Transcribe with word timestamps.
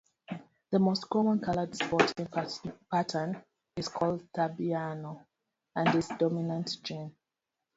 The 0.71 0.79
most 0.79 1.07
common 1.11 1.37
coloured 1.41 1.75
spotting 1.75 2.27
pattern 2.91 3.43
is 3.75 3.87
called 3.87 4.23
tobiano, 4.33 5.23
and 5.75 5.93
is 5.93 6.09
a 6.09 6.17
dominant 6.17 6.75
gene. 6.81 7.15